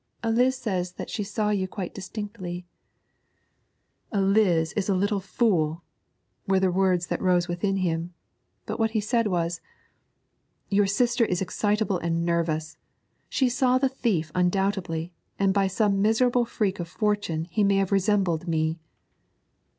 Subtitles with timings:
[0.23, 2.65] 'Eliz says that she saw you quite distinctly.'
[4.11, 5.83] 'Eliz is a little fool,'
[6.47, 8.11] were the words that arose within him,
[8.65, 9.61] but what he said was,
[10.71, 12.77] 'Your sister is excitable and nervous;
[13.29, 17.91] she saw the thief undoubtedly, and by some miserable freak of fortune he may have
[17.91, 18.79] resembled me.'